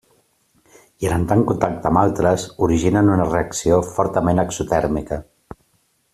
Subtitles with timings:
[1.03, 5.21] I en entrar en contacte amb altres originen una reacció fortament exotèrmica.